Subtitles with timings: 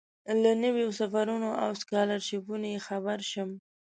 [0.41, 3.49] له نویو سفرونو او سکالرشیپونو یې خبر شم.